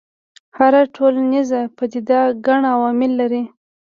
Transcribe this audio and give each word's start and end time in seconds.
هره 0.57 0.81
ټولنیزه 0.95 1.61
پدیده 1.77 2.19
ګڼ 2.45 2.59
عوامل 2.73 3.11
لري. 3.21 3.43